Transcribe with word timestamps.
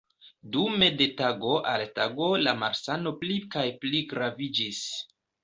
Dume 0.53 0.87
de 1.01 1.07
tago 1.19 1.51
al 1.73 1.83
tago 1.99 2.31
la 2.47 2.55
malsano 2.63 3.15
pli 3.21 3.37
kaj 3.57 3.67
pli 3.85 4.03
graviĝis. 4.17 4.83